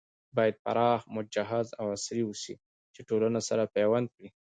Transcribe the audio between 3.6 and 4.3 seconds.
پيوند کړي